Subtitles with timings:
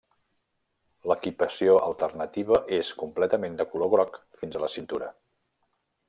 [1.11, 5.11] L'equipació alternativa és completament de color groc fins a la cintura.